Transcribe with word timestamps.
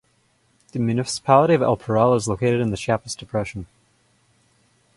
The 0.71 0.79
municipality 0.79 1.53
of 1.53 1.61
El 1.61 1.77
Parral 1.77 2.17
is 2.17 2.27
located 2.27 2.59
in 2.59 2.71
the 2.71 2.75
Chiapas 2.75 3.13
Depression. 3.13 3.67